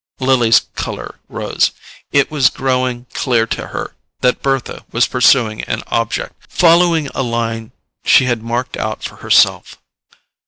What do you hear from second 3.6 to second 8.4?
her that Bertha was pursuing an object, following a line she